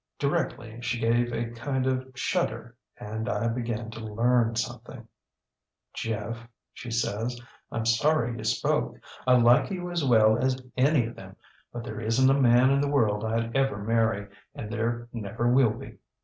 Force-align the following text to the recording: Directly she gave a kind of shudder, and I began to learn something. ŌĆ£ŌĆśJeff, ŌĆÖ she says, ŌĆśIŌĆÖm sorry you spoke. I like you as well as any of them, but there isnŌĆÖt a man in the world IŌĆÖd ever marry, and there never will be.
Directly 0.17 0.81
she 0.81 0.97
gave 0.99 1.31
a 1.31 1.51
kind 1.51 1.85
of 1.85 2.07
shudder, 2.15 2.75
and 2.97 3.29
I 3.29 3.47
began 3.49 3.91
to 3.91 3.99
learn 4.03 4.55
something. 4.55 5.07
ŌĆ£ŌĆśJeff, 5.95 6.37
ŌĆÖ 6.37 6.47
she 6.73 6.89
says, 6.89 7.39
ŌĆśIŌĆÖm 7.71 7.85
sorry 7.85 8.35
you 8.35 8.43
spoke. 8.43 8.97
I 9.27 9.33
like 9.33 9.69
you 9.69 9.91
as 9.91 10.03
well 10.03 10.39
as 10.43 10.59
any 10.75 11.05
of 11.05 11.15
them, 11.15 11.35
but 11.71 11.83
there 11.83 11.97
isnŌĆÖt 11.97 12.35
a 12.35 12.41
man 12.41 12.71
in 12.71 12.81
the 12.81 12.89
world 12.89 13.21
IŌĆÖd 13.23 13.55
ever 13.55 13.77
marry, 13.77 14.25
and 14.55 14.71
there 14.73 15.07
never 15.13 15.47
will 15.51 15.69
be. 15.77 15.99